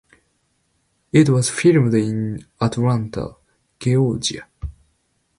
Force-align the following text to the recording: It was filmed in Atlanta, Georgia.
It 1.13 1.29
was 1.29 1.51
filmed 1.51 1.93
in 1.93 2.43
Atlanta, 2.59 3.35
Georgia. 3.79 4.47